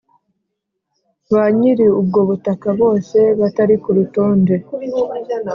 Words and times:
banyiri 1.33 1.85
ubwo 2.01 2.19
butaka 2.29 2.67
bose 2.81 3.17
batari 3.39 3.75
ku 3.83 3.89
rutonde 3.97 4.53